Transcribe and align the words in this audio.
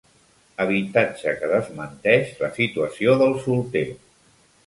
Habitatge 0.63 1.33
que 1.41 1.49
desmenteix 1.51 2.33
la 2.41 2.51
situació 2.57 3.15
del 3.21 3.39
solter. 3.47 3.87